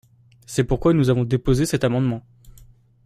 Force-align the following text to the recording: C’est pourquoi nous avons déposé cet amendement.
C’est 0.47 0.63
pourquoi 0.63 0.95
nous 0.95 1.11
avons 1.11 1.25
déposé 1.25 1.67
cet 1.67 1.83
amendement. 1.83 2.23